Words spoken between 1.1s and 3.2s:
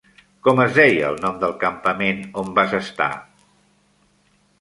el nom del campament on vas estar?